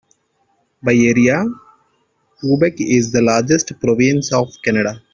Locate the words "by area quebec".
0.81-2.73